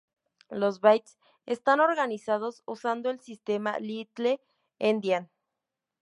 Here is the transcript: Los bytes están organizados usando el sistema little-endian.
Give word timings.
Los 0.49 0.81
bytes 0.81 1.19
están 1.45 1.79
organizados 1.79 2.63
usando 2.65 3.11
el 3.11 3.19
sistema 3.19 3.77
little-endian. 3.77 5.29